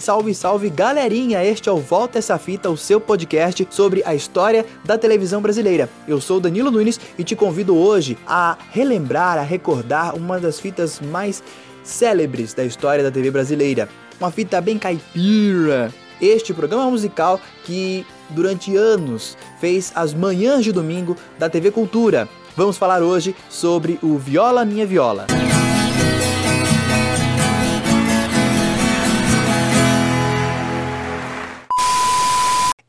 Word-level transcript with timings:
Salve, 0.00 0.34
salve 0.34 0.70
galerinha! 0.70 1.44
Este 1.44 1.68
é 1.68 1.72
o 1.72 1.76
Volta 1.76 2.18
Essa 2.18 2.38
Fita, 2.38 2.70
o 2.70 2.76
seu 2.76 2.98
podcast 2.98 3.68
sobre 3.68 4.02
a 4.06 4.14
história 4.14 4.64
da 4.82 4.96
televisão 4.96 5.42
brasileira. 5.42 5.90
Eu 6.08 6.22
sou 6.22 6.40
Danilo 6.40 6.70
Nunes 6.70 6.98
e 7.18 7.22
te 7.22 7.36
convido 7.36 7.76
hoje 7.76 8.16
a 8.26 8.56
relembrar, 8.70 9.36
a 9.36 9.42
recordar 9.42 10.16
uma 10.16 10.40
das 10.40 10.58
fitas 10.58 11.00
mais 11.00 11.42
célebres 11.84 12.54
da 12.54 12.64
história 12.64 13.04
da 13.04 13.10
TV 13.10 13.30
brasileira. 13.30 13.90
Uma 14.18 14.30
fita 14.30 14.58
bem 14.62 14.78
caipira. 14.78 15.92
Este 16.18 16.54
programa 16.54 16.90
musical 16.90 17.38
que 17.64 18.06
durante 18.30 18.74
anos 18.74 19.36
fez 19.60 19.92
as 19.94 20.14
manhãs 20.14 20.64
de 20.64 20.72
domingo 20.72 21.14
da 21.38 21.50
TV 21.50 21.70
Cultura. 21.70 22.26
Vamos 22.56 22.78
falar 22.78 23.02
hoje 23.02 23.36
sobre 23.50 23.98
o 24.02 24.16
Viola 24.16 24.64
Minha 24.64 24.86
Viola. 24.86 25.26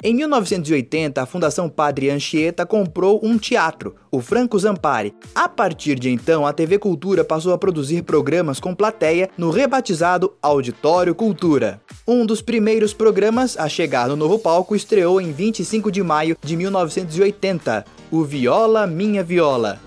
Em 0.03 0.15
1980, 0.15 1.21
a 1.21 1.27
Fundação 1.27 1.69
Padre 1.69 2.09
Anchieta 2.09 2.65
comprou 2.65 3.19
um 3.21 3.37
teatro, 3.37 3.95
o 4.09 4.19
Franco 4.19 4.57
Zampari. 4.57 5.13
A 5.35 5.47
partir 5.47 5.99
de 5.99 6.09
então, 6.09 6.47
a 6.47 6.51
TV 6.51 6.79
Cultura 6.79 7.23
passou 7.23 7.53
a 7.53 7.57
produzir 7.57 8.01
programas 8.01 8.59
com 8.59 8.73
plateia 8.73 9.29
no 9.37 9.51
rebatizado 9.51 10.33
Auditório 10.41 11.13
Cultura. 11.13 11.79
Um 12.07 12.25
dos 12.25 12.41
primeiros 12.41 12.95
programas 12.95 13.55
a 13.57 13.69
chegar 13.69 14.07
no 14.07 14.15
novo 14.15 14.39
palco 14.39 14.75
estreou 14.75 15.21
em 15.21 15.31
25 15.31 15.91
de 15.91 16.01
maio 16.01 16.35
de 16.43 16.57
1980, 16.57 17.85
o 18.09 18.23
Viola 18.23 18.87
Minha 18.87 19.23
Viola. 19.23 19.79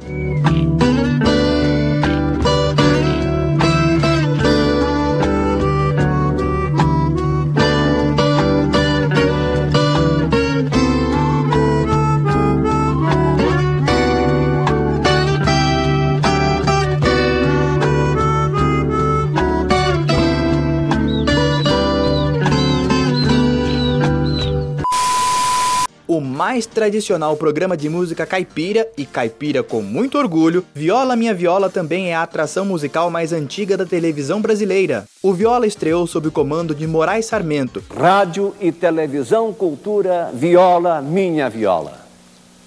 Mais 26.54 26.66
tradicional 26.66 27.36
programa 27.36 27.76
de 27.76 27.88
música 27.88 28.24
caipira 28.24 28.88
e 28.96 29.04
caipira 29.04 29.60
com 29.60 29.82
muito 29.82 30.16
orgulho, 30.16 30.64
Viola 30.72 31.16
Minha 31.16 31.34
Viola 31.34 31.68
também 31.68 32.10
é 32.10 32.14
a 32.14 32.22
atração 32.22 32.64
musical 32.64 33.10
mais 33.10 33.32
antiga 33.32 33.76
da 33.76 33.84
televisão 33.84 34.40
brasileira. 34.40 35.04
O 35.20 35.34
Viola 35.34 35.66
estreou 35.66 36.06
sob 36.06 36.28
o 36.28 36.30
comando 36.30 36.72
de 36.72 36.86
Moraes 36.86 37.26
Sarmento. 37.26 37.82
Rádio 37.92 38.54
e 38.60 38.70
televisão 38.70 39.52
cultura 39.52 40.30
Viola 40.32 41.02
Minha 41.02 41.50
Viola. 41.50 41.98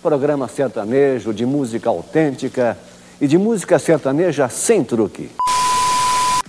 Programa 0.04 0.50
sertanejo 0.50 1.34
de 1.34 1.46
música 1.46 1.90
autêntica 1.90 2.78
e 3.22 3.26
de 3.26 3.38
música 3.38 3.80
sertaneja 3.80 4.50
sem 4.50 4.84
truque. 4.84 5.30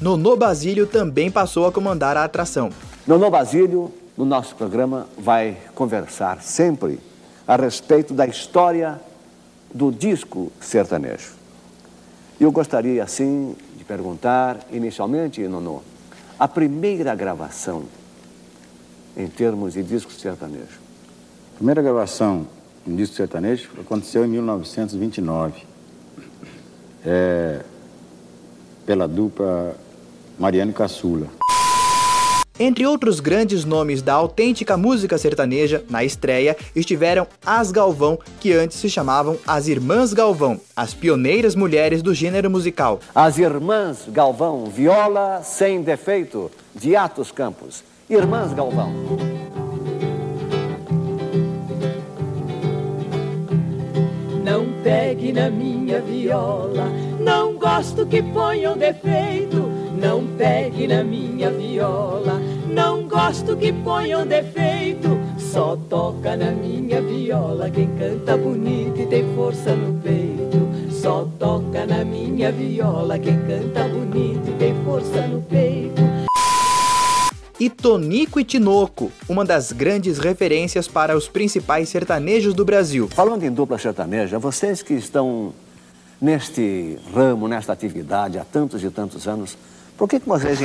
Nonô 0.00 0.36
Basílio 0.36 0.88
também 0.88 1.30
passou 1.30 1.68
a 1.68 1.70
comandar 1.72 2.16
a 2.16 2.24
atração. 2.24 2.70
Nonô 3.06 3.30
Basílio 3.30 3.94
no 4.16 4.24
nosso 4.24 4.56
programa 4.56 5.06
vai 5.16 5.56
conversar 5.76 6.42
sempre 6.42 6.98
a 7.48 7.56
respeito 7.56 8.12
da 8.12 8.26
história 8.26 9.00
do 9.72 9.90
disco 9.90 10.52
sertanejo. 10.60 11.32
Eu 12.38 12.52
gostaria, 12.52 13.02
assim, 13.02 13.56
de 13.74 13.84
perguntar, 13.84 14.58
inicialmente, 14.70 15.40
Nono, 15.48 15.82
a 16.38 16.46
primeira 16.46 17.14
gravação 17.14 17.84
em 19.16 19.26
termos 19.26 19.72
de 19.72 19.82
disco 19.82 20.12
sertanejo. 20.12 20.78
A 21.54 21.56
primeira 21.56 21.80
gravação 21.80 22.46
em 22.86 22.94
disco 22.94 23.16
sertanejo 23.16 23.70
aconteceu 23.80 24.26
em 24.26 24.28
1929, 24.28 25.62
é, 27.04 27.62
pela 28.84 29.08
dupla 29.08 29.74
Mariano 30.38 30.74
Caçula. 30.74 31.47
Entre 32.60 32.84
outros 32.84 33.20
grandes 33.20 33.64
nomes 33.64 34.02
da 34.02 34.14
autêntica 34.14 34.76
música 34.76 35.16
sertaneja, 35.16 35.84
na 35.88 36.02
estreia 36.02 36.56
estiveram 36.74 37.24
as 37.46 37.70
Galvão, 37.70 38.18
que 38.40 38.52
antes 38.52 38.78
se 38.78 38.90
chamavam 38.90 39.38
as 39.46 39.68
Irmãs 39.68 40.12
Galvão, 40.12 40.60
as 40.74 40.92
pioneiras 40.92 41.54
mulheres 41.54 42.02
do 42.02 42.12
gênero 42.12 42.50
musical. 42.50 42.98
As 43.14 43.38
Irmãs 43.38 44.08
Galvão, 44.08 44.64
viola 44.66 45.40
sem 45.44 45.82
defeito, 45.82 46.50
de 46.74 46.96
Atos 46.96 47.30
Campos. 47.30 47.84
Irmãs 48.10 48.52
Galvão. 48.52 48.92
Não 54.42 54.66
pegue 54.82 55.32
na 55.32 55.48
minha 55.48 56.00
viola, 56.00 56.88
não 57.20 57.54
gosto 57.54 58.04
que 58.04 58.20
ponham 58.20 58.76
defeito 58.76 59.78
não 59.98 60.24
pegue 60.36 60.86
na 60.86 61.02
minha 61.02 61.50
viola, 61.50 62.40
não 62.68 63.08
gosto 63.08 63.56
que 63.56 63.72
ponham 63.72 64.26
defeito. 64.26 65.18
Só 65.38 65.76
toca 65.88 66.36
na 66.36 66.50
minha 66.50 67.00
viola 67.00 67.70
quem 67.70 67.88
canta 67.96 68.36
bonito 68.36 69.00
e 69.00 69.06
tem 69.06 69.34
força 69.34 69.74
no 69.74 70.00
peito. 70.00 70.68
Só 70.92 71.26
toca 71.38 71.86
na 71.86 72.04
minha 72.04 72.52
viola 72.52 73.18
quem 73.18 73.38
canta 73.46 73.88
bonito 73.88 74.50
e 74.50 74.52
tem 74.58 74.74
força 74.84 75.26
no 75.26 75.40
peito. 75.42 76.02
E 77.58 77.68
Tonico 77.68 78.38
e 78.38 78.44
Tinoco, 78.44 79.10
uma 79.28 79.44
das 79.44 79.72
grandes 79.72 80.18
referências 80.18 80.86
para 80.86 81.16
os 81.16 81.26
principais 81.26 81.88
sertanejos 81.88 82.54
do 82.54 82.64
Brasil. 82.64 83.08
Falando 83.08 83.42
em 83.42 83.50
dupla 83.50 83.78
sertaneja, 83.78 84.38
vocês 84.38 84.80
que 84.80 84.94
estão 84.94 85.52
neste 86.20 86.98
ramo, 87.12 87.48
nesta 87.48 87.72
atividade 87.72 88.38
há 88.38 88.44
tantos 88.44 88.84
e 88.84 88.90
tantos 88.90 89.26
anos, 89.26 89.56
por 89.96 90.08
que, 90.08 90.20
que 90.20 90.28
vocês 90.28 90.60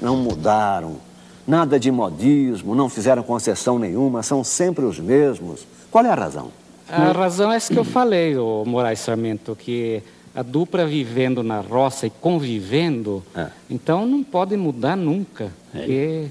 não 0.00 0.16
mudaram? 0.16 1.09
Nada 1.50 1.80
de 1.80 1.90
modismo, 1.90 2.76
não 2.76 2.88
fizeram 2.88 3.24
concessão 3.24 3.76
nenhuma, 3.76 4.22
são 4.22 4.44
sempre 4.44 4.84
os 4.84 5.00
mesmos. 5.00 5.66
Qual 5.90 6.04
é 6.04 6.08
a 6.08 6.14
razão? 6.14 6.52
A 6.88 7.10
razão 7.10 7.50
é 7.50 7.56
essa 7.56 7.72
que 7.72 7.78
eu 7.78 7.84
falei, 7.84 8.36
o 8.36 8.64
Moraes 8.64 9.00
Sarmento, 9.00 9.56
que 9.56 10.00
a 10.32 10.44
dupla 10.44 10.86
vivendo 10.86 11.42
na 11.42 11.60
roça 11.60 12.06
e 12.06 12.10
convivendo, 12.10 13.20
é. 13.34 13.48
então 13.68 14.06
não 14.06 14.22
pode 14.22 14.56
mudar 14.56 14.96
nunca. 14.96 15.50
É. 15.74 15.78
Porque 15.78 16.26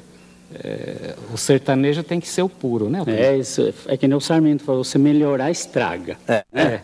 é, 0.55 1.15
o 1.33 1.37
sertanejo 1.37 2.01
tem 2.01 2.21
que 2.21 2.27
ser 2.29 2.43
o 2.43 2.47
puro, 2.47 2.89
né? 2.89 3.03
É, 3.05 3.35
isso, 3.35 3.73
é 3.87 3.97
que 3.97 4.07
nem 4.07 4.15
o 4.15 4.21
Sarmento 4.21 4.63
falou, 4.63 4.85
você 4.85 4.97
melhorar, 4.97 5.51
estraga. 5.51 6.17
É. 6.53 6.79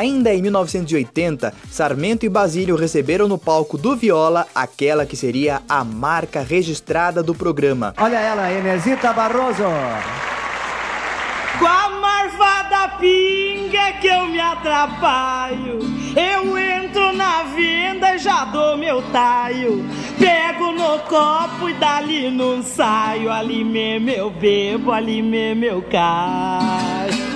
Ainda 0.00 0.32
em 0.32 0.40
1980, 0.40 1.52
Sarmento 1.70 2.24
e 2.24 2.28
Basílio 2.30 2.74
receberam 2.74 3.28
no 3.28 3.36
palco 3.36 3.76
do 3.76 3.94
Viola 3.94 4.46
aquela 4.54 5.04
que 5.04 5.14
seria 5.14 5.60
a 5.68 5.84
marca 5.84 6.40
registrada 6.40 7.22
do 7.22 7.34
programa. 7.34 7.92
Olha 7.98 8.18
ela, 8.18 8.50
Inesita 8.50 9.12
Barroso. 9.12 9.64
Com 11.58 11.66
a 11.66 11.90
marvada 11.90 12.96
pinga 12.96 13.92
que 14.00 14.06
eu 14.06 14.24
me 14.28 14.40
atrapalho. 14.40 15.80
Eu 16.16 16.56
entro 16.56 17.12
na 17.12 17.42
venda 17.54 18.14
e 18.14 18.18
já 18.20 18.46
dou 18.46 18.78
meu 18.78 19.02
taio. 19.12 19.84
Pego 20.18 20.72
no 20.72 20.98
copo 21.00 21.68
e 21.68 21.74
dali 21.74 22.30
não 22.30 22.62
saio. 22.62 23.30
Ali 23.30 23.62
mesmo 23.62 24.08
eu 24.08 24.30
bebo, 24.30 24.92
ali 24.92 25.20
mesmo 25.20 25.62
eu 25.62 25.82
caio. 25.82 27.29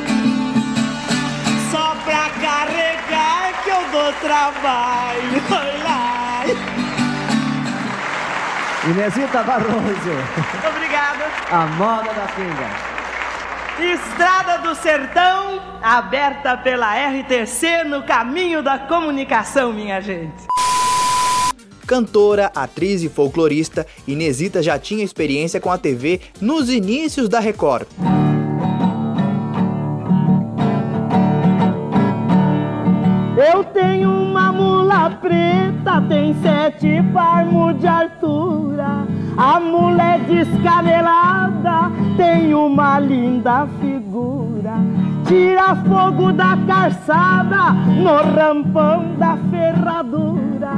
Carregar 2.41 3.63
que 3.63 3.71
eu 3.71 3.91
dou 3.91 4.13
trabalho. 4.15 5.43
Olha 5.51 5.85
Inesita 8.91 9.43
Barroso. 9.43 10.11
Obrigada. 10.69 11.25
A 11.51 11.67
moda 11.67 12.13
da 12.13 12.27
pinga. 12.35 12.95
Estrada 13.95 14.59
do 14.59 14.75
Sertão, 14.75 15.61
aberta 15.83 16.57
pela 16.59 16.95
RTC 16.95 17.85
no 17.85 18.03
caminho 18.03 18.63
da 18.63 18.79
comunicação, 18.79 19.73
minha 19.73 20.01
gente. 20.03 20.45
Cantora, 21.87 22.53
atriz 22.55 23.03
e 23.03 23.09
folclorista, 23.09 23.87
Inesita 24.07 24.63
já 24.63 24.79
tinha 24.79 25.03
experiência 25.03 25.61
com 25.61 25.71
a 25.71 25.79
TV 25.79 26.21
nos 26.41 26.69
inícios 26.71 27.29
da 27.29 27.41
Record. 27.41 27.87
Eu 33.53 33.63
tenho 33.63 34.11
uma 34.11 34.51
mula 34.51 35.11
preta, 35.21 36.01
tem 36.09 36.35
sete 36.41 37.03
palmos 37.13 37.79
de 37.79 37.87
altura. 37.87 39.07
A 39.37 39.61
mulher 39.61 40.21
descanelada 40.21 41.91
tem 42.17 42.55
uma 42.55 42.99
linda 42.99 43.67
figura. 43.81 44.77
Tira 45.27 45.77
fogo 45.77 46.33
da 46.33 46.57
calçada 46.67 47.73
no 47.73 48.35
rampão 48.35 49.15
da 49.19 49.37
ferradura. 49.51 50.73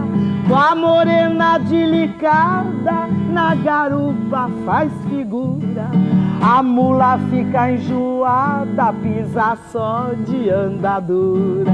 Com 0.49 0.57
a 0.57 0.75
morena 0.75 1.59
delicada 1.59 3.07
na 3.31 3.55
garupa 3.55 4.51
faz 4.65 4.91
figura. 5.09 5.89
A 6.43 6.63
mula 6.65 7.17
fica 7.31 7.71
enjoada, 7.71 8.93
pisa 8.93 9.57
só 9.71 10.11
de 10.27 10.51
andadura. 10.51 11.73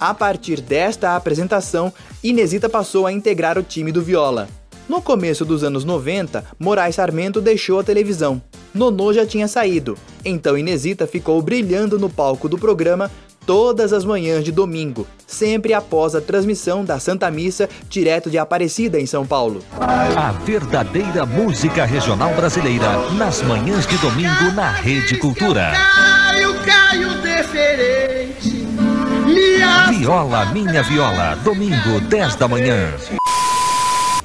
A 0.00 0.14
partir 0.14 0.62
desta 0.62 1.14
apresentação, 1.14 1.92
Inesita 2.24 2.70
passou 2.70 3.06
a 3.06 3.12
integrar 3.12 3.58
o 3.58 3.62
time 3.62 3.92
do 3.92 4.00
Viola. 4.00 4.48
No 4.88 5.02
começo 5.02 5.44
dos 5.44 5.62
anos 5.62 5.84
90, 5.84 6.42
Moraes 6.58 6.94
Sarmento 6.94 7.38
deixou 7.38 7.78
a 7.78 7.84
televisão. 7.84 8.40
Nonô 8.74 9.12
já 9.12 9.26
tinha 9.26 9.46
saído, 9.46 9.98
então 10.24 10.56
Inesita 10.56 11.06
ficou 11.06 11.42
brilhando 11.42 11.98
no 11.98 12.08
palco 12.08 12.48
do 12.48 12.56
programa 12.56 13.10
todas 13.44 13.92
as 13.92 14.04
manhãs 14.04 14.42
de 14.42 14.52
domingo, 14.52 15.06
sempre 15.26 15.74
após 15.74 16.14
a 16.14 16.20
transmissão 16.20 16.82
da 16.84 16.98
Santa 16.98 17.30
Missa, 17.30 17.68
direto 17.88 18.30
de 18.30 18.38
Aparecida, 18.38 18.98
em 18.98 19.06
São 19.06 19.26
Paulo. 19.26 19.62
A 19.78 20.32
verdadeira 20.32 21.26
música 21.26 21.84
regional 21.84 22.32
brasileira, 22.34 23.10
nas 23.18 23.42
manhãs 23.42 23.86
de 23.86 23.98
domingo 23.98 24.52
na 24.54 24.70
Rede 24.70 25.18
Cultura. 25.18 25.72
Viola, 30.00 30.46
minha 30.46 30.82
viola, 30.82 31.34
domingo, 31.44 32.00
10 32.08 32.36
da 32.36 32.48
manhã. 32.48 32.90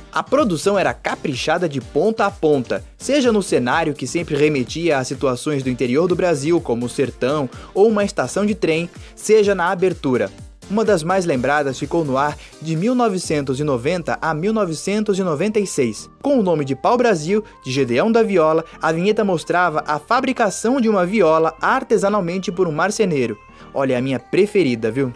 A 0.10 0.24
produção 0.24 0.80
era 0.80 0.94
caprichada 0.94 1.68
de 1.68 1.81
ponta 1.81 2.25
a 2.25 2.31
ponta, 2.31 2.81
seja 2.98 3.30
no 3.30 3.44
cenário 3.44 3.94
que 3.94 4.07
sempre 4.07 4.38
remetia 4.38 4.98
a 4.98 5.04
situações 5.04 5.63
do 5.63 5.69
interior 5.69 6.07
do 6.07 6.16
Brasil, 6.16 6.62
como 6.62 6.86
o 6.86 6.89
sertão 6.89 7.50
ou 7.74 7.89
uma 7.89 8.06
estação 8.06 8.45
de 8.45 8.56
trem, 8.56 8.89
seja 9.18 9.54
na 9.54 9.69
abertura. 9.69 10.31
Uma 10.69 10.86
das 10.86 11.04
mais 11.04 11.25
lembradas 11.25 11.77
ficou 11.77 12.06
no 12.06 12.18
ar 12.18 12.38
de 12.62 12.75
1990 12.75 14.18
a 14.19 14.33
1996. 14.33 16.10
Com 16.24 16.39
o 16.39 16.44
nome 16.44 16.63
de 16.63 16.74
Pau 16.74 16.98
Brasil, 16.98 17.44
de 17.63 17.72
Gedeão 17.72 18.12
da 18.12 18.24
Viola, 18.24 18.63
a 18.81 18.94
vinheta 18.94 19.25
mostrava 19.25 19.83
a 19.86 20.00
fabricação 20.00 20.80
de 20.80 20.88
uma 20.88 21.06
viola 21.06 21.54
artesanalmente 21.62 22.50
por 22.51 22.66
um 22.66 22.72
marceneiro. 22.72 23.38
Olha, 23.77 23.95
é 23.95 23.98
a 23.98 24.01
minha 24.01 24.18
preferida, 24.18 24.89
viu? 24.89 25.12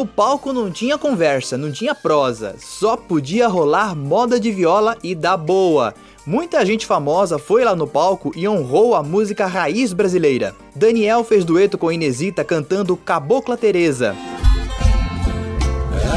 No 0.00 0.06
palco 0.06 0.50
não 0.50 0.70
tinha 0.70 0.96
conversa, 0.96 1.58
não 1.58 1.70
tinha 1.70 1.94
prosa, 1.94 2.56
só 2.58 2.96
podia 2.96 3.46
rolar 3.46 3.94
moda 3.94 4.40
de 4.40 4.50
viola 4.50 4.96
e 5.02 5.14
da 5.14 5.36
boa. 5.36 5.92
Muita 6.24 6.64
gente 6.64 6.86
famosa 6.86 7.38
foi 7.38 7.64
lá 7.64 7.76
no 7.76 7.86
palco 7.86 8.32
e 8.34 8.48
honrou 8.48 8.94
a 8.94 9.02
música 9.02 9.44
raiz 9.44 9.92
brasileira. 9.92 10.56
Daniel 10.74 11.22
fez 11.22 11.44
dueto 11.44 11.76
com 11.76 11.92
Inesita 11.92 12.42
cantando 12.42 12.96
Cabocla 12.96 13.58
Teresa. 13.58 14.16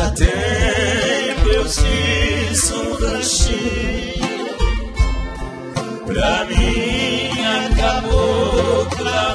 Até 0.08 1.36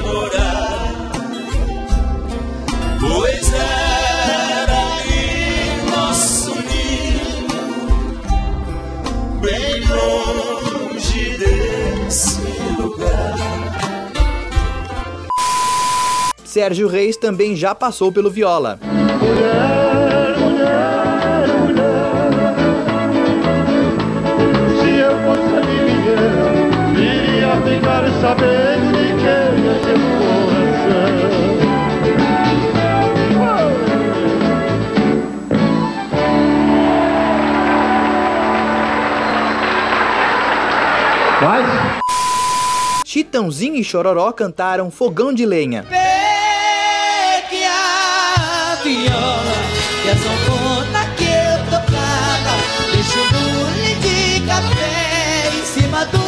um 0.00 0.10
morar, 0.10 1.12
pois 2.98 3.37
Sérgio 16.44 16.88
Reis 16.88 17.16
também 17.16 17.54
já 17.54 17.74
passou 17.74 18.10
pelo 18.10 18.30
viola. 18.30 18.80
Se 18.80 19.77
Chitãozinho 43.28 43.76
e 43.76 43.84
Chororó 43.84 44.32
cantaram 44.32 44.90
Fogão 44.90 45.34
de 45.34 45.44
Lenha. 45.44 45.82
Pegue 45.82 47.62
a 47.62 48.78
viola 48.82 49.52
e 50.06 50.10
a 50.10 50.16
que 51.14 51.24
eu 51.24 51.58
tocava 51.68 52.56
Deixa 52.90 53.20
o 53.20 53.24
bule 53.28 53.94
de 53.96 54.46
café 54.46 55.50
em 55.54 55.62
cima 55.66 56.06
do 56.06 56.18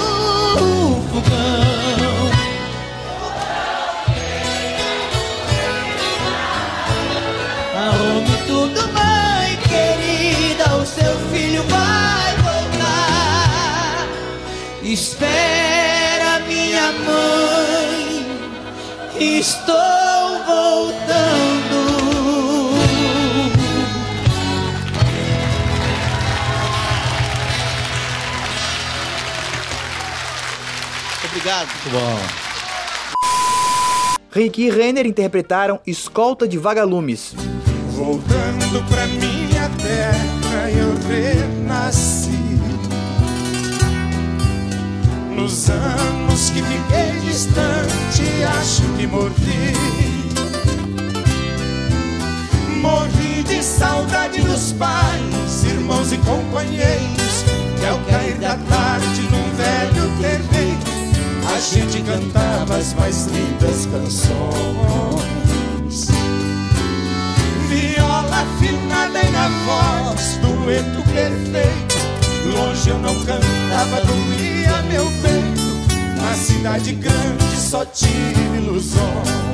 fogão 1.10 2.30
tudo, 8.46 8.80
mãe 8.92 9.56
querida 9.66 10.76
O 10.76 10.84
seu 10.84 11.16
filho 11.32 11.62
vai 11.62 12.36
voltar 12.36 14.06
mãe 16.92 17.90
Estou 19.20 19.74
voltando. 20.46 21.60
Obrigado. 31.24 31.68
Muito 31.68 31.90
bom. 31.90 32.18
Rick 34.32 34.62
e 34.62 34.70
Renner 34.70 35.06
interpretaram 35.06 35.80
Escolta 35.86 36.46
de 36.48 36.56
Vagalumes. 36.56 37.34
Voltando 37.90 38.82
pra 38.88 39.06
minha 39.06 39.68
terra 39.82 40.70
eu 40.70 40.94
renasci 41.08 42.19
Nos 45.40 45.70
anos 45.70 46.50
que 46.50 46.62
fiquei 46.62 47.18
distante 47.24 48.44
acho 48.58 48.82
que 48.98 49.06
morri 49.06 49.72
Morri 52.82 53.42
de 53.44 53.62
saudade 53.62 54.42
dos 54.42 54.72
pais, 54.72 55.64
irmãos 55.64 56.12
e 56.12 56.18
companheiros 56.18 57.44
Que 57.78 57.86
ao 57.86 57.98
cair 58.00 58.34
da 58.34 58.54
tarde 58.54 59.22
num 59.30 59.50
velho 59.56 60.12
terreiro 60.20 60.78
A 61.56 61.58
gente 61.58 62.02
cantava 62.02 62.76
as 62.76 62.92
mais 62.92 63.24
lindas 63.28 63.86
canções 63.86 65.30
viola 67.70 68.42
afinada 68.42 69.22
e 69.22 69.30
na 69.30 69.48
voz, 69.48 70.38
dueto 70.42 71.02
perfeito. 71.12 71.89
Longe 72.46 72.90
eu 72.90 72.98
não 72.98 73.14
cantava, 73.24 74.00
doía 74.06 74.82
meu 74.82 75.04
peito. 75.22 76.20
Na 76.20 76.34
cidade 76.34 76.92
grande 76.92 77.56
só 77.56 77.84
tive 77.84 78.56
ilusões. 78.56 79.50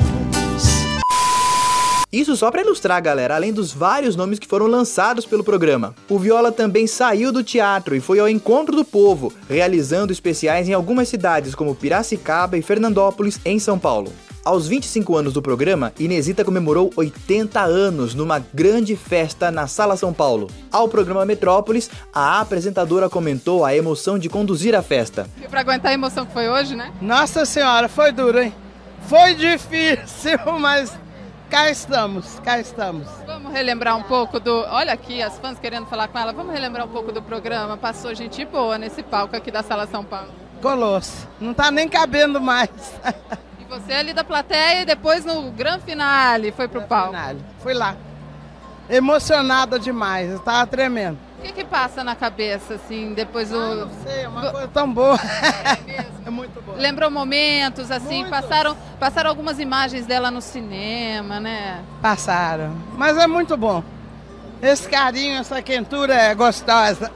Isso 2.11 2.37
só 2.37 2.49
para 2.49 2.61
ilustrar, 2.61 3.01
galera, 3.01 3.35
além 3.35 3.51
dos 3.51 3.73
vários 3.73 4.15
nomes 4.15 4.39
que 4.39 4.47
foram 4.47 4.65
lançados 4.65 5.25
pelo 5.25 5.43
programa. 5.43 5.93
O 6.09 6.17
Viola 6.17 6.51
também 6.51 6.87
saiu 6.87 7.31
do 7.31 7.43
teatro 7.43 7.95
e 7.95 7.99
foi 7.99 8.19
ao 8.19 8.29
encontro 8.29 8.75
do 8.75 8.85
povo, 8.85 9.33
realizando 9.49 10.13
especiais 10.13 10.69
em 10.69 10.73
algumas 10.73 11.09
cidades 11.09 11.53
como 11.53 11.75
Piracicaba 11.75 12.57
e 12.57 12.61
Fernandópolis, 12.61 13.39
em 13.43 13.59
São 13.59 13.77
Paulo. 13.77 14.13
Aos 14.47 14.65
25 14.65 15.17
anos 15.17 15.33
do 15.33 15.41
programa, 15.41 15.91
Inesita 15.99 16.45
comemorou 16.45 16.89
80 16.95 17.59
anos 17.59 18.15
numa 18.15 18.39
grande 18.39 18.95
festa 18.95 19.51
na 19.51 19.67
Sala 19.67 19.97
São 19.97 20.13
Paulo. 20.13 20.49
Ao 20.71 20.87
programa 20.87 21.25
Metrópolis, 21.25 21.91
a 22.13 22.39
apresentadora 22.39 23.09
comentou 23.09 23.65
a 23.65 23.75
emoção 23.75 24.17
de 24.17 24.29
conduzir 24.29 24.73
a 24.73 24.81
festa. 24.81 25.27
E 25.43 25.49
pra 25.49 25.59
aguentar 25.59 25.91
a 25.91 25.93
emoção 25.93 26.25
que 26.25 26.31
foi 26.31 26.47
hoje, 26.47 26.77
né? 26.77 26.93
Nossa 27.01 27.43
senhora, 27.43 27.89
foi 27.89 28.13
duro, 28.13 28.39
hein? 28.39 28.53
Foi 29.01 29.35
difícil, 29.35 30.39
mas 30.61 30.97
cá 31.49 31.69
estamos, 31.69 32.39
cá 32.39 32.57
estamos. 32.57 33.05
Vamos 33.25 33.51
relembrar 33.51 33.97
um 33.97 34.03
pouco 34.03 34.39
do. 34.39 34.63
Olha 34.69 34.93
aqui, 34.93 35.21
as 35.21 35.37
fãs 35.39 35.59
querendo 35.59 35.87
falar 35.87 36.07
com 36.07 36.19
ela. 36.19 36.31
Vamos 36.31 36.53
relembrar 36.53 36.85
um 36.85 36.89
pouco 36.89 37.11
do 37.11 37.21
programa. 37.21 37.75
Passou 37.75 38.15
gente 38.15 38.45
boa 38.45 38.77
nesse 38.77 39.03
palco 39.03 39.35
aqui 39.35 39.51
da 39.51 39.61
Sala 39.61 39.85
São 39.87 40.05
Paulo. 40.05 40.29
Colosso. 40.61 41.27
Não 41.37 41.53
tá 41.53 41.69
nem 41.69 41.89
cabendo 41.89 42.39
mais. 42.39 42.69
Você 43.69 43.93
ali 43.93 44.13
da 44.13 44.23
plateia 44.23 44.81
e 44.81 44.85
depois 44.85 45.25
no 45.25 45.51
grande 45.51 45.83
finale 45.83 46.51
foi 46.51 46.67
pro 46.67 46.81
palco. 46.83 47.11
Finale. 47.11 47.41
Fui 47.59 47.73
lá. 47.73 47.95
Emocionada 48.89 49.77
demais, 49.77 50.31
eu 50.31 50.39
tava 50.39 50.65
tremendo. 50.65 51.17
O 51.39 51.41
que 51.41 51.51
que 51.51 51.65
passa 51.65 52.03
na 52.03 52.15
cabeça, 52.15 52.75
assim, 52.75 53.13
depois 53.13 53.49
do... 53.49 53.59
Ah, 53.59 53.75
não 53.75 53.89
sei, 54.01 54.21
é 54.23 54.27
uma 54.27 54.49
coisa 54.49 54.67
tão 54.69 54.91
boa. 54.91 55.19
É, 56.27 56.29
muito 56.29 56.61
boa. 56.61 56.77
Lembrou 56.77 57.09
momentos, 57.09 57.89
assim, 57.89 58.25
passaram, 58.29 58.75
passaram 58.99 59.29
algumas 59.29 59.59
imagens 59.59 60.05
dela 60.05 60.29
no 60.29 60.41
cinema, 60.41 61.39
né? 61.39 61.81
Passaram, 62.01 62.75
mas 62.97 63.17
é 63.17 63.25
muito 63.25 63.55
bom. 63.55 63.81
Esse 64.61 64.89
carinho, 64.89 65.39
essa 65.39 65.61
quentura 65.61 66.13
é 66.13 66.35
gostosa. 66.35 67.09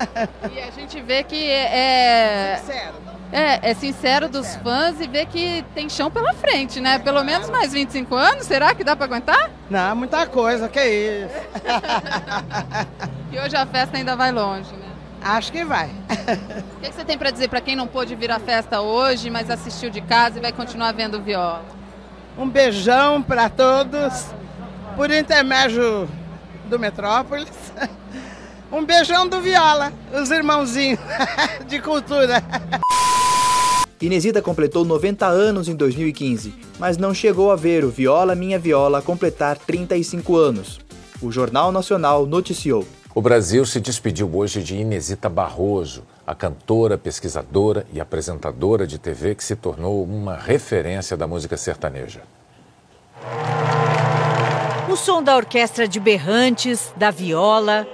E 0.49 0.61
a 0.61 0.71
gente 0.71 1.01
vê 1.01 1.23
que 1.23 1.49
é... 1.49 2.57
Sincero 2.61 2.93
é, 3.31 3.71
é 3.71 3.73
sincero 3.73 4.27
dos 4.27 4.55
fãs 4.57 4.99
e 4.99 5.07
vê 5.07 5.25
que 5.25 5.63
tem 5.73 5.89
chão 5.89 6.11
pela 6.11 6.33
frente, 6.33 6.79
né? 6.81 6.99
Pelo 6.99 7.23
menos 7.23 7.49
mais 7.49 7.71
25 7.71 8.13
anos, 8.15 8.45
será 8.45 8.75
que 8.75 8.83
dá 8.83 8.95
para 8.95 9.05
aguentar? 9.05 9.49
Não, 9.69 9.95
muita 9.95 10.27
coisa, 10.27 10.67
que 10.67 10.83
isso. 10.83 11.35
e 13.31 13.39
hoje 13.39 13.55
a 13.55 13.65
festa 13.65 13.97
ainda 13.97 14.15
vai 14.15 14.31
longe, 14.31 14.71
né? 14.73 14.87
Acho 15.23 15.51
que 15.51 15.63
vai. 15.63 15.89
O 16.77 16.81
que 16.81 16.91
você 16.91 17.05
tem 17.05 17.17
para 17.17 17.31
dizer 17.31 17.47
para 17.47 17.61
quem 17.61 17.75
não 17.75 17.87
pôde 17.87 18.15
vir 18.15 18.31
à 18.31 18.39
festa 18.39 18.81
hoje, 18.81 19.29
mas 19.29 19.49
assistiu 19.49 19.89
de 19.89 20.01
casa 20.01 20.39
e 20.39 20.41
vai 20.41 20.51
continuar 20.51 20.91
vendo 20.93 21.21
viola? 21.21 21.63
Um 22.37 22.49
beijão 22.49 23.21
para 23.21 23.47
todos, 23.47 24.25
por 24.95 25.11
intermédio 25.11 26.09
do 26.65 26.79
Metrópolis. 26.79 27.71
Um 28.71 28.85
beijão 28.85 29.27
do 29.27 29.41
Viola, 29.41 29.91
os 30.13 30.31
irmãozinhos 30.31 30.97
de 31.67 31.81
cultura. 31.81 32.41
Inesita 34.01 34.41
completou 34.41 34.83
90 34.83 35.27
anos 35.27 35.69
em 35.69 35.75
2015, 35.75 36.53
mas 36.79 36.97
não 36.97 37.13
chegou 37.13 37.51
a 37.51 37.55
ver 37.55 37.83
o 37.85 37.89
Viola 37.89 38.33
Minha 38.33 38.57
Viola 38.57 38.99
completar 38.99 39.59
35 39.59 40.35
anos. 40.35 40.79
O 41.21 41.31
Jornal 41.31 41.71
Nacional 41.71 42.25
noticiou. 42.25 42.83
O 43.13 43.21
Brasil 43.21 43.63
se 43.63 43.79
despediu 43.79 44.27
hoje 44.33 44.63
de 44.63 44.75
Inesita 44.75 45.29
Barroso, 45.29 46.01
a 46.25 46.33
cantora, 46.33 46.97
pesquisadora 46.97 47.85
e 47.93 48.01
apresentadora 48.01 48.87
de 48.87 48.97
TV 48.97 49.35
que 49.35 49.43
se 49.43 49.55
tornou 49.55 50.03
uma 50.03 50.35
referência 50.35 51.15
da 51.15 51.27
música 51.27 51.55
sertaneja. 51.55 52.21
O 54.89 54.95
som 54.95 55.21
da 55.21 55.35
orquestra 55.35 55.87
de 55.87 55.99
berrantes, 55.99 56.91
da 56.97 57.11
viola, 57.11 57.85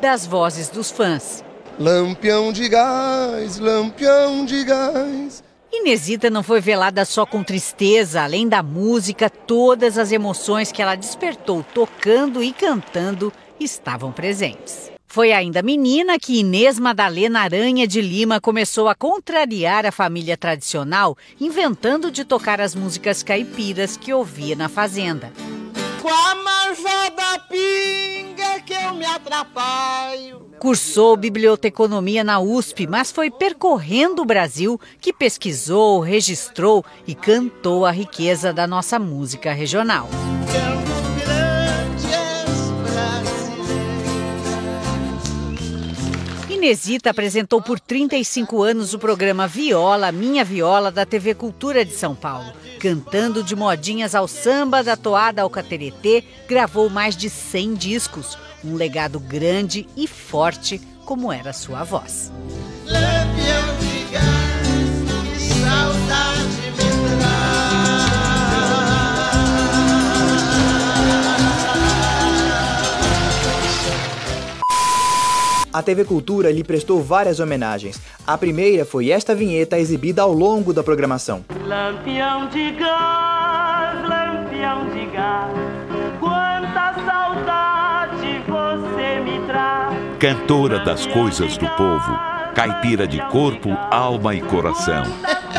das 0.00 0.26
vozes 0.26 0.68
dos 0.68 0.90
fãs. 0.90 1.44
Lampião 1.80 2.52
de 2.52 2.68
gás, 2.68 3.58
lampião 3.58 4.44
de 4.44 4.64
gás. 4.64 5.42
Inesita 5.72 6.28
não 6.28 6.42
foi 6.42 6.60
velada 6.60 7.06
só 7.06 7.24
com 7.24 7.42
tristeza, 7.42 8.20
além 8.20 8.46
da 8.46 8.62
música, 8.62 9.30
todas 9.30 9.96
as 9.96 10.12
emoções 10.12 10.70
que 10.70 10.82
ela 10.82 10.94
despertou 10.94 11.64
tocando 11.72 12.42
e 12.42 12.52
cantando 12.52 13.32
estavam 13.58 14.12
presentes. 14.12 14.92
Foi 15.06 15.32
ainda 15.32 15.62
menina 15.62 16.18
que 16.18 16.40
Inês 16.40 16.78
Madalena 16.78 17.40
Aranha 17.40 17.86
de 17.86 18.02
Lima 18.02 18.42
começou 18.42 18.86
a 18.86 18.94
contrariar 18.94 19.86
a 19.86 19.90
família 19.90 20.36
tradicional, 20.36 21.16
inventando 21.40 22.10
de 22.10 22.26
tocar 22.26 22.60
as 22.60 22.74
músicas 22.74 23.22
caipiras 23.22 23.96
que 23.96 24.12
ouvia 24.12 24.54
na 24.54 24.68
fazenda. 24.68 25.32
Com 26.02 26.10
a 26.10 26.34
manjada 26.34 27.38
pinga 27.48 28.19
eu 28.90 28.94
me 28.94 29.06
atrapalho. 29.06 30.50
Cursou 30.58 31.16
biblioteconomia 31.16 32.22
na 32.22 32.40
USP, 32.40 32.86
mas 32.86 33.10
foi 33.10 33.30
percorrendo 33.30 34.22
o 34.22 34.26
Brasil 34.26 34.78
que 35.00 35.12
pesquisou, 35.12 36.00
registrou 36.00 36.84
e 37.06 37.14
cantou 37.14 37.86
a 37.86 37.90
riqueza 37.90 38.52
da 38.52 38.66
nossa 38.66 38.98
música 38.98 39.52
regional. 39.52 40.08
Inesita 46.50 47.08
apresentou 47.08 47.62
por 47.62 47.80
35 47.80 48.62
anos 48.62 48.92
o 48.92 48.98
programa 48.98 49.48
Viola, 49.48 50.12
Minha 50.12 50.44
Viola, 50.44 50.90
da 50.90 51.06
TV 51.06 51.34
Cultura 51.34 51.86
de 51.86 51.94
São 51.94 52.14
Paulo. 52.14 52.52
Cantando 52.78 53.42
de 53.42 53.56
modinhas 53.56 54.14
ao 54.14 54.28
samba, 54.28 54.82
da 54.82 54.94
toada 54.94 55.40
ao 55.40 55.48
cateretê, 55.48 56.22
gravou 56.46 56.90
mais 56.90 57.16
de 57.16 57.30
100 57.30 57.74
discos. 57.74 58.36
Um 58.64 58.74
legado 58.74 59.18
grande 59.18 59.86
e 59.96 60.06
forte, 60.06 60.80
como 61.04 61.32
era 61.32 61.52
sua 61.52 61.82
voz. 61.82 62.30
A 75.72 75.82
TV 75.82 76.04
Cultura 76.04 76.50
lhe 76.50 76.64
prestou 76.64 77.00
várias 77.00 77.38
homenagens. 77.38 78.00
A 78.26 78.36
primeira 78.36 78.84
foi 78.84 79.10
esta 79.10 79.36
vinheta 79.36 79.78
exibida 79.78 80.20
ao 80.20 80.32
longo 80.32 80.72
da 80.72 80.82
programação. 80.82 81.44
Lampião 81.64 82.48
de 82.48 82.72
gás, 82.72 84.02
lampião 84.02 84.90
de 84.90 85.06
gás, 85.12 85.52
Cantora 90.20 90.78
das 90.80 91.06
coisas 91.06 91.56
do 91.56 91.66
povo, 91.70 92.20
caipira 92.54 93.06
de 93.06 93.18
corpo, 93.28 93.70
alma 93.90 94.34
e 94.34 94.42
coração. 94.42 95.02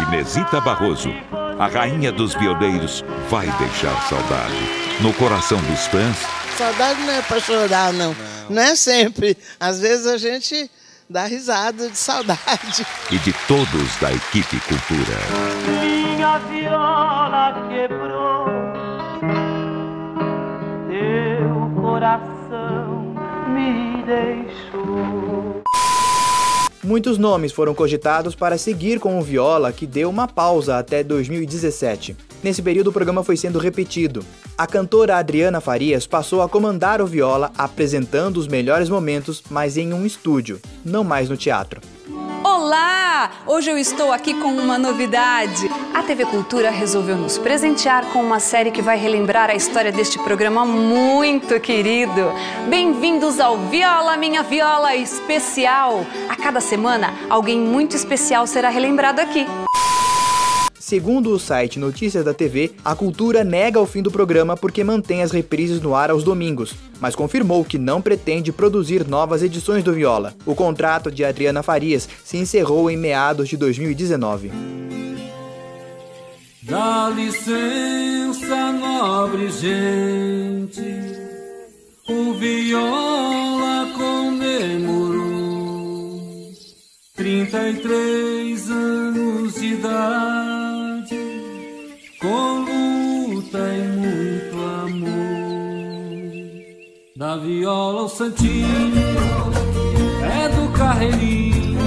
Inesita 0.08 0.62
Barroso, 0.62 1.10
a 1.58 1.66
rainha 1.66 2.12
dos 2.12 2.36
violeiros, 2.36 3.04
vai 3.28 3.48
deixar 3.58 4.00
saudade. 4.04 4.54
No 5.02 5.12
coração 5.16 5.60
dos 5.64 5.88
fãs. 5.88 6.16
Saudade 6.56 7.02
não 7.02 7.12
é 7.12 7.24
pra 7.24 7.40
chorar, 7.40 7.92
não. 7.92 8.16
Não 8.52 8.62
é 8.62 8.76
sempre. 8.76 9.36
Às 9.60 9.80
vezes 9.80 10.06
a 10.06 10.18
gente 10.20 10.70
dá 11.10 11.26
risada 11.26 11.90
de 11.90 11.98
saudade. 11.98 12.86
E 13.10 13.18
de 13.18 13.34
todos 13.48 13.96
da 14.00 14.14
equipe 14.14 14.60
Cultura. 14.60 15.18
Minha 15.82 16.38
viola 16.38 17.68
quebrou, 17.68 18.46
teu 20.88 21.82
coração 21.82 22.41
me 23.62 24.04
deixou. 24.04 25.62
Muitos 26.84 27.18
nomes 27.20 27.52
foram 27.52 27.76
cogitados 27.76 28.34
para 28.34 28.58
seguir 28.58 29.00
com 29.00 29.20
o 29.20 29.22
Viola, 29.22 29.72
que 29.72 29.86
deu 29.86 30.10
uma 30.10 30.28
pausa 30.28 30.80
até 30.80 31.04
2017. 31.04 32.18
Nesse 32.44 32.62
período, 32.62 32.88
o 32.90 32.94
programa 32.94 33.24
foi 33.24 33.38
sendo 33.38 33.60
repetido. 33.60 34.26
A 34.58 34.66
cantora 34.66 35.18
Adriana 35.18 35.62
Farias 35.62 36.08
passou 36.08 36.42
a 36.42 36.50
comandar 36.50 37.00
o 37.00 37.06
Viola, 37.06 37.52
apresentando 37.56 38.38
os 38.38 38.48
melhores 38.48 38.90
momentos, 38.90 39.44
mas 39.50 39.78
em 39.78 39.94
um 39.94 40.06
estúdio, 40.06 40.60
não 40.84 41.04
mais 41.04 41.30
no 41.30 41.38
teatro. 41.38 41.80
Olá! 42.54 43.32
Hoje 43.48 43.72
eu 43.72 43.78
estou 43.78 44.12
aqui 44.12 44.34
com 44.34 44.50
uma 44.50 44.78
novidade. 44.78 45.72
A 45.94 46.04
TV 46.04 46.26
Cultura 46.26 46.70
resolveu 46.70 47.16
nos 47.16 47.38
presentear 47.38 48.06
com 48.08 48.22
uma 48.22 48.42
série 48.42 48.72
que 48.72 48.82
vai 48.82 48.98
relembrar 48.98 49.50
a 49.50 49.56
história 49.56 49.90
deste 49.90 50.20
programa 50.20 50.66
muito 50.66 51.58
querido. 51.62 52.34
Bem-vindos 52.68 53.40
ao 53.40 53.58
Viola 53.58 54.18
Minha 54.18 54.44
Viola 54.44 54.94
Especial. 54.98 56.06
A 56.28 56.36
cada 56.36 56.60
semana, 56.60 57.14
alguém 57.30 57.58
muito 57.58 57.96
especial 57.96 58.46
será 58.46 58.68
relembrado 58.68 59.22
aqui. 59.22 59.48
Segundo 60.92 61.32
o 61.32 61.40
site 61.40 61.80
Notícias 61.80 62.26
da 62.26 62.34
TV, 62.34 62.74
a 62.84 62.94
Cultura 62.94 63.46
nega 63.46 63.80
o 63.80 63.86
fim 63.86 64.02
do 64.02 64.12
programa 64.12 64.58
porque 64.58 64.84
mantém 64.84 65.22
as 65.22 65.32
reprises 65.32 65.80
no 65.80 65.96
ar 65.96 66.12
aos 66.12 66.22
domingos, 66.22 66.74
mas 67.00 67.16
confirmou 67.16 67.64
que 67.64 67.78
não 67.78 68.02
pretende 68.02 68.52
produzir 68.52 69.08
novas 69.08 69.42
edições 69.42 69.86
do 69.86 69.94
Viola. 69.94 70.34
O 70.46 70.54
contrato 70.54 71.10
de 71.10 71.24
Adriana 71.24 71.64
Farias 71.64 72.10
se 72.26 72.36
encerrou 72.36 72.92
em 72.92 72.98
meados 72.98 73.48
de 73.48 73.56
2019. 73.56 74.52
Dá 76.64 77.10
licença, 77.16 78.74
nobre 78.74 79.50
gente, 79.50 80.84
o 82.10 82.34
viola 82.34 83.88
comemorou 83.96 85.32
trinta 87.22 87.70
e 87.70 87.76
três 87.76 88.68
anos 88.72 89.54
de 89.54 89.74
idade, 89.74 90.31
Da 97.32 97.38
viola 97.38 98.02
o 98.04 98.10
santinho 98.10 98.68
é 100.22 100.50
do 100.50 100.70
carreirinho, 100.78 101.80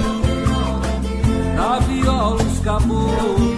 da 1.55 1.77
viola 1.81 2.41
os 2.41 2.59
caboclos 2.61 3.55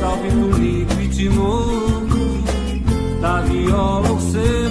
salve 0.00 0.28
tunico 0.30 1.00
e 1.00 1.08
tinoco, 1.08 2.42
da 3.20 3.42
viola 3.42 4.10
o 4.10 4.20
cebolão, 4.20 4.61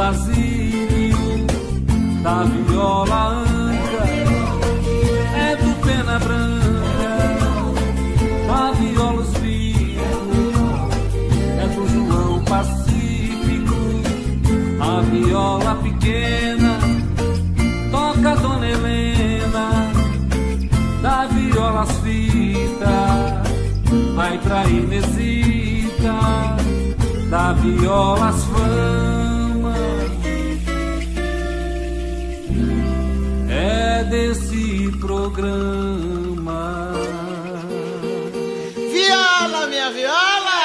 Basílio, 0.00 1.46
da 2.22 2.44
viola 2.44 3.28
Anca, 3.32 4.06
é 5.36 5.56
do 5.56 5.74
Pena 5.84 6.18
Branca, 6.18 7.18
da 8.48 8.72
viola 8.72 9.20
os 9.20 9.34
é 11.58 11.68
do 11.74 11.86
João 11.86 12.42
Pacífico, 12.44 13.76
a 14.80 15.02
viola 15.02 15.74
pequena, 15.74 16.78
toca 17.90 18.36
Dona 18.36 18.70
Helena 18.70 19.92
da 21.02 21.26
viola 21.26 21.82
as 21.82 21.92
fitas, 21.98 23.04
vai 24.14 24.38
pra 24.38 24.64
Inesita, 24.64 26.14
da 27.28 27.52
viola 27.52 28.30
as 28.30 28.44
fama. 28.44 28.99
Desse 34.10 34.90
programa. 34.98 36.90
Viola, 38.92 39.66
minha 39.68 39.90
viola! 39.92 40.60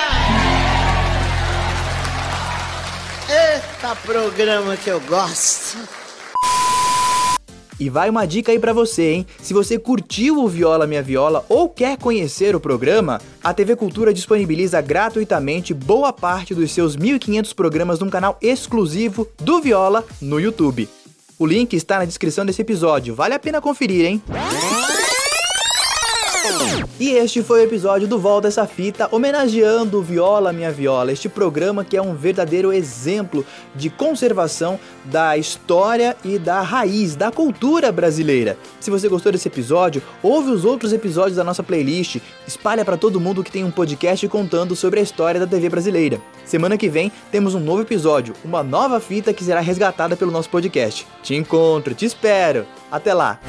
Eita 3.29 3.95
programa 3.97 4.75
que 4.75 4.89
eu 4.89 4.99
gosto! 5.01 5.77
E 7.79 7.89
vai 7.89 8.09
uma 8.09 8.25
dica 8.25 8.51
aí 8.51 8.57
para 8.57 8.73
você, 8.73 9.11
hein? 9.11 9.27
Se 9.41 9.53
você 9.53 9.77
curtiu 9.77 10.39
o 10.41 10.47
Viola 10.47 10.87
Minha 10.87 11.03
Viola 11.03 11.45
ou 11.47 11.69
quer 11.69 11.97
conhecer 11.97 12.55
o 12.55 12.59
programa, 12.59 13.21
a 13.43 13.53
TV 13.53 13.75
Cultura 13.75 14.13
disponibiliza 14.13 14.81
gratuitamente 14.81 15.73
boa 15.73 16.11
parte 16.11 16.55
dos 16.55 16.71
seus 16.71 16.97
1.500 16.97 17.53
programas 17.53 17.99
num 17.99 18.09
canal 18.09 18.39
exclusivo 18.41 19.27
do 19.39 19.61
Viola 19.61 20.03
no 20.21 20.39
YouTube. 20.39 20.89
O 21.37 21.45
link 21.45 21.73
está 21.73 21.99
na 21.99 22.05
descrição 22.05 22.45
desse 22.45 22.61
episódio, 22.61 23.13
vale 23.13 23.33
a 23.33 23.39
pena 23.39 23.59
conferir, 23.59 24.05
hein? 24.05 24.23
E 26.99 27.11
este 27.11 27.43
foi 27.43 27.59
o 27.59 27.63
episódio 27.63 28.07
do 28.07 28.17
Volta 28.17 28.47
essa 28.47 28.65
fita, 28.65 29.09
homenageando 29.11 29.99
o 29.99 30.01
Viola 30.01 30.53
Minha 30.53 30.71
Viola, 30.71 31.11
este 31.11 31.27
programa 31.27 31.83
que 31.83 31.97
é 31.97 32.01
um 32.01 32.15
verdadeiro 32.15 32.71
exemplo 32.71 33.45
de 33.75 33.89
conservação 33.89 34.79
da 35.03 35.37
história 35.37 36.15
e 36.23 36.39
da 36.39 36.61
raiz 36.61 37.15
da 37.15 37.31
cultura 37.31 37.91
brasileira. 37.91 38.57
Se 38.79 38.89
você 38.89 39.09
gostou 39.09 39.31
desse 39.31 39.47
episódio, 39.47 40.01
ouve 40.23 40.49
os 40.51 40.63
outros 40.63 40.93
episódios 40.93 41.35
da 41.35 41.43
nossa 41.43 41.61
playlist, 41.61 42.17
espalha 42.47 42.85
para 42.85 42.95
todo 42.97 43.19
mundo 43.19 43.43
que 43.43 43.51
tem 43.51 43.63
um 43.65 43.71
podcast 43.71 44.25
contando 44.29 44.75
sobre 44.75 45.01
a 45.01 45.03
história 45.03 45.39
da 45.39 45.47
TV 45.47 45.67
brasileira. 45.67 46.21
Semana 46.45 46.77
que 46.77 46.87
vem 46.87 47.11
temos 47.29 47.53
um 47.53 47.59
novo 47.59 47.81
episódio, 47.81 48.33
uma 48.43 48.63
nova 48.63 48.99
fita 49.01 49.33
que 49.33 49.43
será 49.43 49.59
resgatada 49.59 50.15
pelo 50.15 50.31
nosso 50.31 50.49
podcast. 50.49 51.05
Te 51.21 51.35
encontro, 51.35 51.93
te 51.93 52.05
espero. 52.05 52.65
Até 52.89 53.13
lá. 53.13 53.39